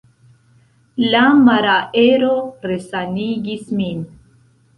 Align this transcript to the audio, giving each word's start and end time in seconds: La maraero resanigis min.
La 1.15 1.19
maraero 1.41 2.33
resanigis 2.65 3.71
min. 3.83 4.03